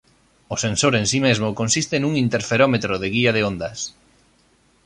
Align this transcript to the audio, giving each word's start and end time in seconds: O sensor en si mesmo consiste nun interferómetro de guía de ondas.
O 0.53 0.55
sensor 0.63 0.93
en 1.01 1.05
si 1.11 1.19
mesmo 1.27 1.57
consiste 1.59 1.95
nun 1.99 2.13
interferómetro 2.25 2.93
de 3.01 3.07
guía 3.15 3.31
de 3.35 3.41
ondas. 3.51 3.79